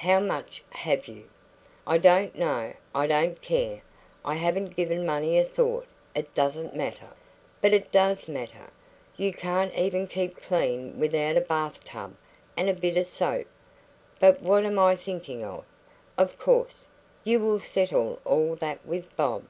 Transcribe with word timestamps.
How 0.00 0.18
much 0.18 0.64
have 0.70 1.08
you?" 1.08 1.28
"I 1.86 1.98
don't 1.98 2.34
know. 2.38 2.72
I 2.94 3.06
don't 3.06 3.38
care. 3.42 3.82
I 4.24 4.32
haven't 4.36 4.74
given 4.74 5.04
money 5.04 5.38
a 5.38 5.44
thought. 5.44 5.86
It 6.14 6.32
doesn't 6.32 6.74
matter." 6.74 7.10
"But 7.60 7.74
it 7.74 7.92
does 7.92 8.26
matter. 8.26 8.70
You 9.18 9.34
can't 9.34 9.74
even 9.74 10.06
keep 10.06 10.38
clean 10.38 10.98
without 10.98 11.36
a 11.36 11.42
bathtub 11.42 12.16
and 12.56 12.70
a 12.70 12.72
bit 12.72 12.96
of 12.96 13.04
soap. 13.04 13.46
But 14.18 14.40
what 14.40 14.64
am 14.64 14.78
I 14.78 14.96
thinking 14.96 15.44
of? 15.44 15.66
of 16.16 16.38
course, 16.38 16.88
you 17.22 17.40
will 17.40 17.60
settle 17.60 18.20
all 18.24 18.54
that 18.56 18.86
with 18.86 19.14
Bob." 19.16 19.44